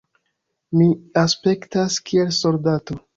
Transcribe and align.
Mi 0.79 0.87
aspektas 1.23 1.99
kiel 2.09 2.33
soldato. 2.39 2.99